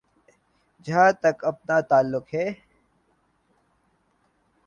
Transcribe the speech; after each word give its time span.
جہاں 0.85 1.11
تک 1.21 1.35
اپنا 1.51 1.77
تعلق 1.89 2.25
ہے۔ 2.33 2.45